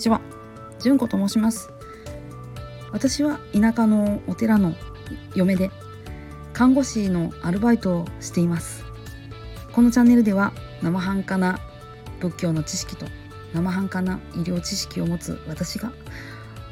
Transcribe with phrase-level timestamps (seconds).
[0.00, 0.20] ちは。
[0.80, 1.70] 純子と申します。
[2.90, 4.74] 私は田舎のお寺の
[5.34, 5.70] 嫁で
[6.52, 8.84] 看護師のアルバイトをしています。
[9.72, 10.52] このチャンネルでは
[10.82, 11.60] 生半可な
[12.18, 13.06] 仏教の知識と
[13.54, 15.92] 生半可な医療知識を持つ私が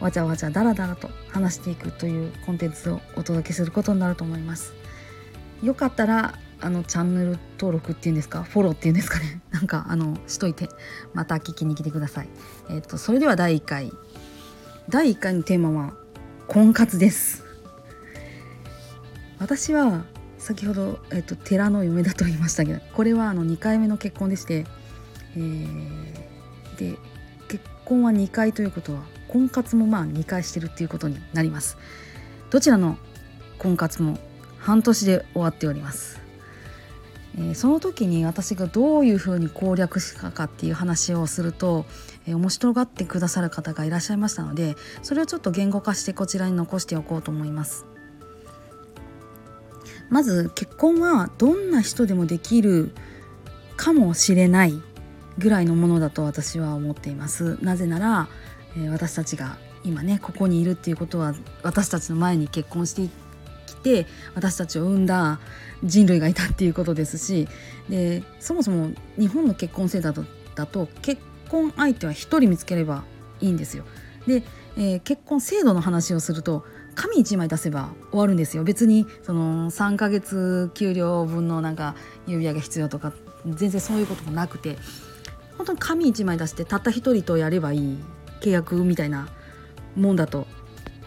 [0.01, 4.75] わちゃわちゃだらだらと話していくというコンテンツをお届けすることになると思います。
[5.63, 8.43] よかったらあのチャンネル登録っていうんですか？
[8.43, 9.41] フォローっていうんですかね？
[9.51, 10.69] なんかあのしといて
[11.15, 12.29] また聞きに来てください。
[12.71, 13.93] えっ、とそれでは第1回。
[14.89, 15.95] 第1回のテーマは
[16.47, 17.45] 婚活です。
[19.39, 20.05] 私は
[20.39, 24.65] 先ほど、えっと、寺の嫁だと言いましたけどこれはあの2回目の結婚でして、
[25.37, 25.67] えー、
[26.79, 26.99] で
[27.49, 31.77] 結婚は2回ということは婚活もまあ2回してるっていうことになります。
[32.51, 32.97] どちらの
[33.59, 34.19] 婚活も
[34.59, 36.28] 半年で終わっております。
[37.39, 41.87] えー、その時に私がどういうふうに攻略したかっていう話をすると、
[42.27, 47.87] えー、面白がってくださる方がいらっしゃいましたのでそれをちょっと言語化してこちらに残しておこうと思います。
[50.11, 52.93] まず結婚はどんな人でもできる
[53.77, 54.73] かもしれない
[55.37, 58.29] ぐらいのものだと私は思っていますなぜなら、
[58.75, 63.09] えー、私たちが今ねここにいるっていうことは私たちの前に結婚して
[63.89, 65.41] て私たちを産んだ
[65.83, 67.49] 人類がいたっていうことですし
[67.89, 73.05] でそもそも日本の結婚制度だと結婚相手は1人見つければ
[73.41, 73.85] いいんですよ。
[74.27, 74.43] で、
[74.77, 76.65] えー、結婚制度の話をすると
[76.95, 81.95] 紙1枚出せば終わるんですよ別にその3ヶ月給料分のなんか
[82.27, 83.13] 指輪が必要とか
[83.47, 84.77] 全然そういうこともなくて
[85.57, 87.99] 本当に紙1枚出してたった1人とやればいい
[88.41, 89.29] 契約みたいな
[89.97, 90.47] もんだと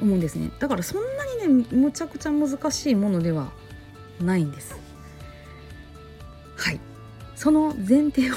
[0.02, 0.52] 思うんですね。
[0.59, 3.52] だからそんなにねむちゃくちゃ難しいものでは
[4.19, 4.75] ないんです。
[6.55, 6.80] はい。
[7.35, 8.35] その前提を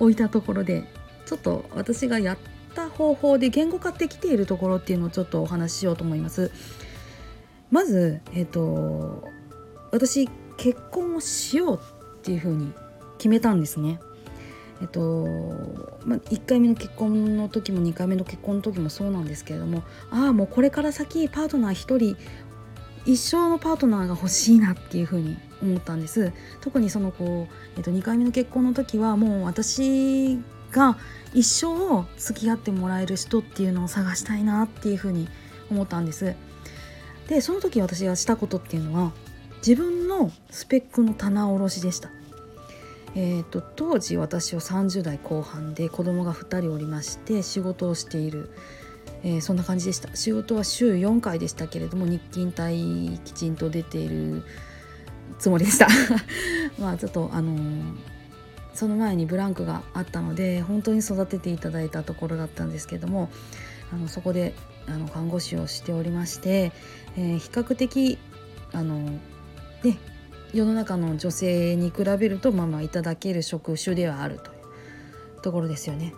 [0.00, 0.84] 置いたところで
[1.26, 2.38] ちょっと私がやっ
[2.74, 6.50] た方法で言語化できているところっていうのをちょっとお話ししようと思います。
[7.70, 9.24] まずえっ、ー、と
[9.92, 12.72] 私結婚をしようっていうふうに
[13.18, 14.00] 決めたんですね。
[14.82, 15.00] えっと
[16.04, 22.16] まあ、1回目の結婚の時も2回目の結婚の時もそうなんですけれどもああもうこれから先パートナー1人
[23.06, 26.32] 一生のパートナーが欲しいなっていうふうに思ったんです。
[26.60, 30.38] 特にそのこう、えっと、2回目の結婚の時はもう私
[30.72, 30.98] が
[31.32, 35.28] 一生付き合ってもらえる人っていうのを探したいなっていうふうに
[35.70, 36.34] 思ったんです。
[37.28, 39.12] でその時私がしたことっていうのは
[39.58, 42.10] 自分のスペックの棚卸しでした。
[43.18, 48.50] えーと、当時私は30代後半で子供が2人おりまして仕事をしている。
[49.24, 50.14] えー、そんな感じでした。
[50.14, 54.44] 仕事は週4回でしたけれども日勤帯きちんと出ている
[55.38, 55.88] つもりでした。
[56.78, 57.82] まあちょっとあのー、
[58.74, 63.30] その前にブランクがあったので本当に育てていただいたところだったんですけども
[63.90, 64.54] あのそこで
[64.86, 66.70] あの看護師をしておりまして、
[67.16, 68.18] えー、比較的
[68.72, 68.98] あの
[69.82, 69.98] ね
[70.52, 74.54] 世の中の女性に比べるとまあまあいただける職種ではあるとい
[75.38, 76.14] うところですよね。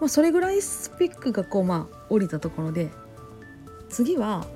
[0.00, 2.90] まあ、それぐらいスペックがこうまあ降りたところで
[3.90, 4.46] 次は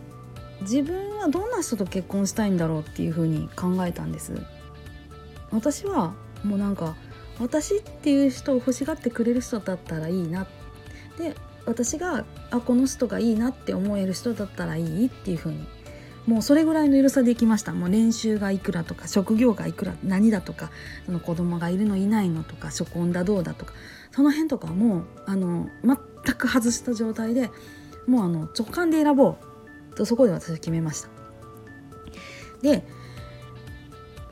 [0.62, 4.32] 自分はどんな人と結婚したいんだろうっていうふうに考えたんです
[5.50, 6.96] 私はもうなんか
[7.38, 10.46] 私っていう人を欲しがってくれる人だったらいいな
[11.18, 11.34] で
[11.66, 15.66] 私があこの人がいいなって思える人だったらいいっていうふうに
[16.26, 17.72] もうそれぐらいの緩さできました。
[17.72, 20.70] もう練習がいくらとか職業がいくら何だとか
[21.04, 23.74] その子供がいるのいないのとか初婚だどうだとか
[24.10, 27.50] その辺とかもあの全く外した状態で
[28.06, 29.36] もうあの直感で選ぼ
[29.92, 31.08] うとそこで私は決めました。
[32.62, 32.82] で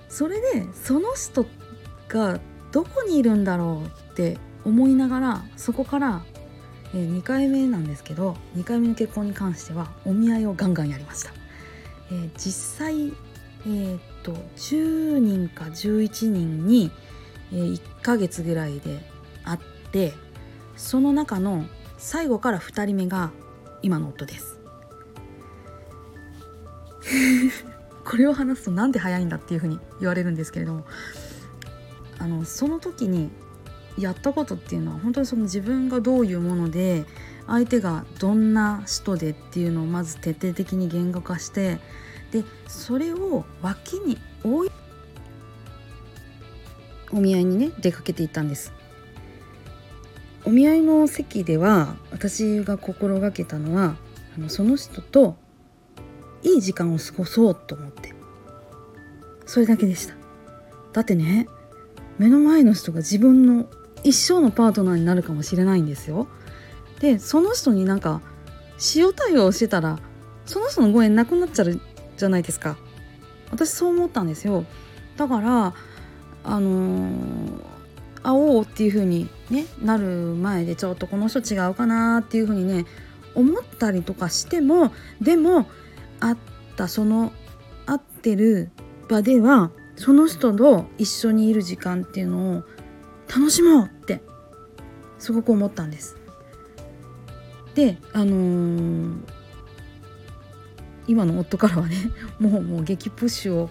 [0.08, 1.46] それでその人
[2.08, 6.22] がどこにいるんだろうって思いながらそこから
[6.94, 11.41] 2回目なんですけど2回目の結婚に関してはお見合いをガンガンやりました。
[12.12, 13.12] えー、実際、
[13.66, 16.90] えー、っと10人か11人に、
[17.52, 19.00] えー、1ヶ月ぐらいで
[19.44, 19.60] 会っ
[19.90, 20.12] て
[20.76, 21.64] その中の
[21.96, 23.30] 最後から2人目が
[23.80, 24.58] 今の夫です。
[28.04, 30.84] これを話すとなんで早いんだっていうふうに言われるんですけれども
[32.18, 33.30] あのその時に
[33.98, 37.04] やったことっていうのは本当にその自分がどういうもので
[37.46, 41.78] 相手がどんな人でっていうのをまず徹底的に言語化して
[42.30, 44.70] でそれを脇に置い
[47.12, 48.72] お見合いにね出かけていったんです。
[50.44, 53.96] お見合いの席では私が心がけたのは
[54.36, 55.36] あのその人と
[56.42, 58.14] いい時間を過ごそうと思って。
[59.44, 60.14] それだけでした。
[60.94, 61.46] だってね
[62.18, 63.68] 目の前の人が自分の
[64.04, 66.26] 一生のパートナーになるかもしれないんですよ。
[67.00, 68.20] でその人になんか
[68.94, 69.98] 塩対応してたら
[70.46, 71.80] その人のご縁なくなっちゃう
[72.16, 72.76] じゃないですか。
[73.50, 74.64] 私そう思ったんですよ。
[75.16, 75.74] だから
[76.44, 77.12] あのー、
[78.22, 82.86] 会おうっていう風にねなる前でちょっとこの人違うかなっていう風にね
[83.34, 85.66] 思ったりとかしてもでも
[86.20, 86.36] 会っ
[86.76, 87.32] たその
[87.86, 88.70] 会ってる
[89.08, 92.62] 場ではその人と一緒にいる時間っていうのを
[93.34, 94.20] 楽しもうって
[95.18, 96.16] すごく思ったんです。
[97.74, 99.16] であのー、
[101.06, 101.96] 今の夫からはね
[102.38, 103.70] もうもう激プッシュを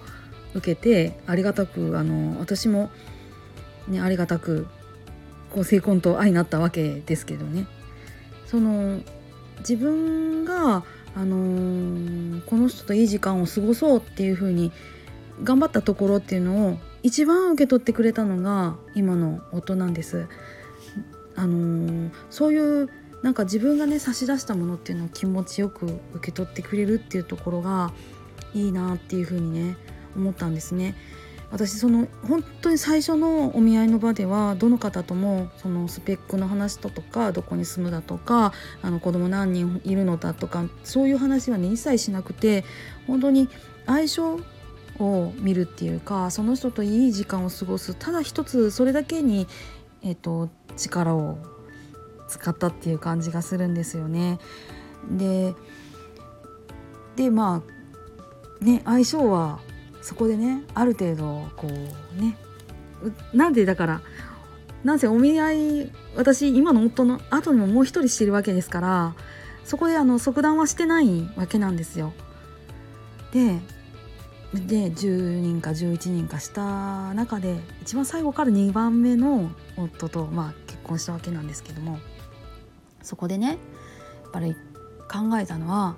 [0.55, 2.89] 受けてありがたくあの私も、
[3.87, 4.65] ね、ありがたく
[5.51, 7.67] こう成婚と愛になったわけですけどね
[8.47, 8.99] その
[9.59, 10.83] 自分が、
[11.15, 14.71] あのー、この人といい時間を過ごそうっていうふうに
[15.43, 20.27] 頑張ったところっていうのを一番受け取ってくれたのが今の夫なんです。
[21.35, 22.89] あのー、そういう
[23.21, 27.93] なんか自分がね差し出したものっていうのを気持ちよく受け取ってくれるっていうところが
[28.53, 29.77] いいなっていうふうにね
[30.15, 30.95] 思ったんですね。
[31.51, 42.63] 私その本当に最初のお見合いの場ではどの方ともそのスペックの話だとかどこに住むだとかあの子供何人いるのだとかそういう話はね一切しなくて
[43.05, 43.49] 本当に
[43.85, 44.39] 相性
[45.01, 49.47] を見るっていうかその人といい時間を過ごすただ一つそれだけに、
[50.03, 51.37] えーと、力を
[52.27, 54.39] 使ったっていう感じがするんですよね。
[55.09, 55.53] で
[57.15, 57.61] でま
[58.61, 59.59] あね相性は
[60.01, 62.37] そこでねある程度こうね
[63.33, 64.01] なんでだから
[64.83, 69.15] なんせお見合い私今の夫の後にももう一人してるわけですから
[69.63, 72.13] そこであの即断はしてないわけなんですよ。
[73.31, 73.59] で
[74.53, 81.99] で10人か11人かした中で一番最後から2番目の夫と、まあ、結婚したわけなんですけども
[83.01, 84.55] そこでねやっぱり
[85.09, 85.95] 考えたのは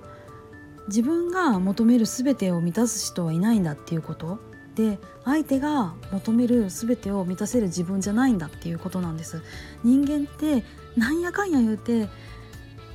[0.86, 4.38] 自分が求める全てを満たす人はいないんだっていうこと。
[4.74, 9.40] で相手が求める全てを満たせる自分じゃないんだっていうことなんです。
[9.84, 10.64] 人間って
[10.96, 12.08] なんやかんや言うて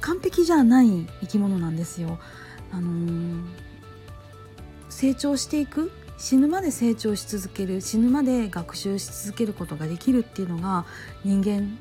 [0.01, 2.19] 完璧じゃない生き物なんですよ。
[2.71, 3.38] あのー、
[4.99, 10.85] 成長していく死ぬまで成長し続ける死ぬまで学習し続けることができるっていうのが
[11.23, 11.79] 人間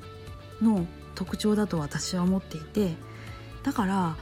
[0.62, 0.86] の
[1.16, 2.94] 特徴だと私は思っていて
[3.64, 4.16] だから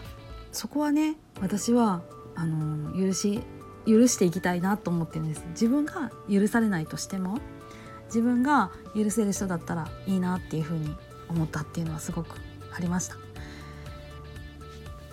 [0.51, 2.01] そこはね私は
[2.37, 3.43] あの許し
[3.87, 5.45] 許していきたいなと思ってるんです。
[5.51, 7.37] 自分が許されないとしても
[8.07, 10.97] 自分が許せる人だったらいいなっていうふうに
[11.29, 12.39] 思ったっていうのはすごく
[12.75, 13.17] ありました。
[13.17, 13.21] や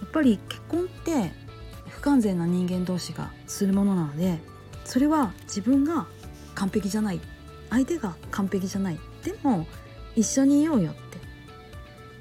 [0.06, 1.43] っぱり結婚って
[2.04, 4.38] 完全な人間同士がするものなので
[4.84, 6.06] それは自分が
[6.54, 7.20] 完璧じゃない。
[7.70, 9.00] 相手が完璧じゃない。
[9.24, 9.66] でも
[10.16, 11.02] 一緒にいようよって。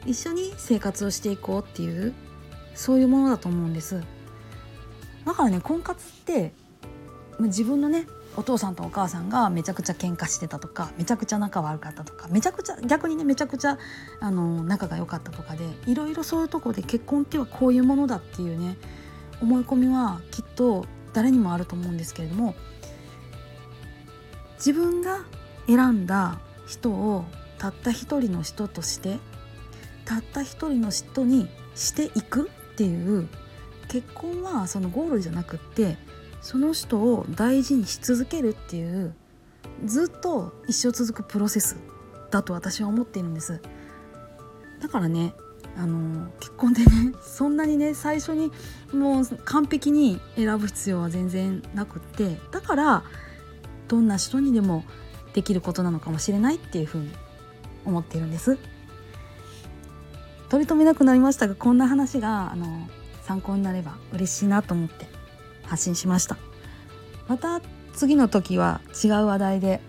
[0.07, 2.15] 一緒に生活をしていこうっていう
[2.75, 4.03] そういうものだと思うんです。
[5.25, 6.53] だからね婚活って
[7.41, 8.07] 自分のね
[8.37, 13.79] お父さんとお母さんがめちゃくちゃ喧嘩してたとかめちゃくちゃ仲悪かったとかめちゃくちゃ逆にねめちゃくちゃ
[14.21, 18.77] あの仲が良かったとかでいろいろそういうとこで結婚ってはこういうものだっていうね
[19.43, 22.55] 思い込みはきっと誰にもあると思うんですけれども
[24.57, 25.25] 自分が
[25.67, 27.25] 選んだ人を
[27.59, 29.19] たった一人の人として
[30.05, 33.29] たった一人の人にしていくっていう
[33.89, 35.97] 結婚はそのゴールじゃなくって
[36.41, 39.15] その人を大事にし続けるっていう
[39.85, 41.77] ずっと一生続くプロセス
[42.31, 43.61] だと私は思っているんです。
[44.81, 45.35] だからね
[45.77, 48.53] あの結婚でね そんなにね最初に
[48.93, 53.03] もう完璧に選ぶ必要は全然なくってだから
[53.89, 54.85] どんな人にでも
[55.33, 57.11] できることなのかもしれないっていうふうに
[57.85, 58.59] 思っているんです。
[60.51, 62.87] 取り留めなくなりましたがこんな話があの
[63.23, 65.07] 参考になれば嬉しいなと思って
[65.65, 66.37] 発信しました。
[67.27, 67.63] また
[67.95, 69.81] 次の時は違う話題で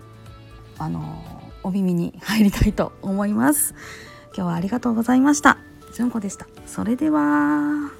[0.78, 1.22] あの
[1.62, 3.74] お耳に入りたいと思います。
[4.34, 5.58] 今日はありがとうございました。
[5.94, 6.48] じゅんこでした。
[6.66, 7.92] それでは。